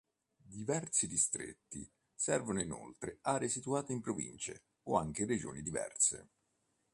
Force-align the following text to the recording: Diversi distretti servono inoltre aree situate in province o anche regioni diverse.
Diversi 0.43 1.05
distretti 1.05 1.87
servono 2.15 2.59
inoltre 2.59 3.19
aree 3.21 3.49
situate 3.49 3.91
in 3.93 4.01
province 4.01 4.63
o 4.85 4.97
anche 4.97 5.25
regioni 5.27 5.61
diverse. 5.61 6.27